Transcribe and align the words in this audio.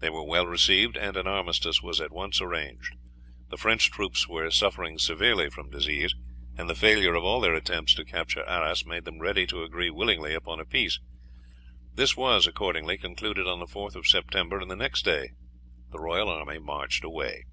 They 0.00 0.10
were 0.10 0.22
well 0.22 0.46
received, 0.46 0.98
and 0.98 1.16
an 1.16 1.26
armistice 1.26 1.80
was 1.82 1.98
at 1.98 2.12
once 2.12 2.42
arranged. 2.42 2.94
The 3.48 3.56
French 3.56 3.90
troops 3.90 4.28
were 4.28 4.50
suffering 4.50 4.98
severely 4.98 5.48
from 5.48 5.70
disease, 5.70 6.14
and 6.58 6.68
the 6.68 6.74
failure 6.74 7.14
of 7.14 7.24
all 7.24 7.40
their 7.40 7.54
attempts 7.54 7.94
to 7.94 8.04
capture 8.04 8.44
Arras 8.46 8.84
made 8.84 9.06
them 9.06 9.18
ready 9.18 9.46
to 9.46 9.62
agree 9.62 9.88
willingly 9.88 10.34
upon 10.34 10.60
a 10.60 10.66
peace. 10.66 11.00
This 11.94 12.18
was 12.18 12.46
accordingly 12.46 12.98
concluded 12.98 13.46
on 13.46 13.60
the 13.60 13.64
4th 13.66 13.96
of 13.96 14.06
September, 14.06 14.58
and 14.60 14.70
the 14.70 14.76
next 14.76 15.06
day 15.06 15.30
the 15.90 15.98
royal 16.00 16.28
army 16.28 16.58
marched 16.58 17.02
away. 17.02 17.44